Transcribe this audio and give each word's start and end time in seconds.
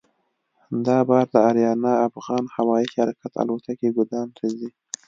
دا 0.85 0.97
بار 1.09 1.25
د 1.33 1.35
اریانا 1.49 1.93
افغان 2.07 2.43
هوایي 2.55 2.87
شرکت 2.95 3.31
الوتکې 3.41 3.89
ګودام 3.95 4.27
ته 4.37 4.45
ځي. 4.57 4.69